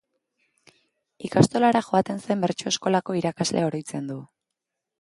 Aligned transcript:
Ikastolara 1.27 1.83
joaten 1.89 2.23
zen 2.23 2.43
bertso 2.45 2.73
eskolako 2.73 3.19
irakaslea 3.23 3.69
oroitzen 3.71 4.13
du. 4.15 4.21